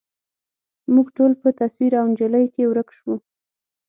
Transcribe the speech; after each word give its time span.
موږ 0.93 1.07
ټول 1.17 1.31
په 1.41 1.49
تصویر 1.59 1.91
او 1.99 2.05
انجلۍ 2.09 2.45
کي 2.53 2.63
ورک 2.67 2.89
شوو 2.97 3.15